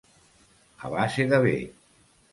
A 0.89 0.91
base 0.95 1.27
de 1.35 1.41
bé. 1.45 1.55